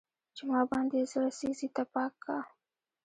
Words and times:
چې 0.35 0.41
ما 0.49 0.59
باندې 0.71 0.95
يې 1.01 1.05
زړه 1.11 1.29
سيزي 1.39 1.67
تپاک 1.75 2.13
کا 2.25 2.37